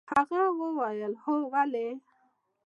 [0.13, 1.89] هغه وويل هو ولې.